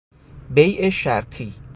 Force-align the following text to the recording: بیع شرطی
بیع 0.49 0.89
شرطی 0.91 1.55